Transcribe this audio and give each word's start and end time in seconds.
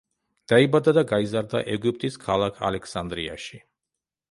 დაიბადა 0.53 0.93
და 0.97 1.03
გაიზარდა 1.11 1.61
ეგვიპტის 1.75 2.19
ქალაქ 2.25 2.59
ალექსანდრიაში. 2.73 3.63